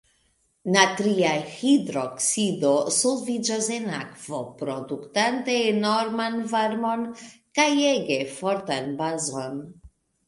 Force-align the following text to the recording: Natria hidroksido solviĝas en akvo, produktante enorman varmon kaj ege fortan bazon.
Natria 0.75 1.33
hidroksido 1.57 2.71
solviĝas 2.95 3.67
en 3.75 3.85
akvo, 3.97 4.39
produktante 4.63 5.59
enorman 5.75 6.41
varmon 6.55 7.05
kaj 7.61 7.71
ege 7.93 8.21
fortan 8.41 8.93
bazon. 9.05 9.67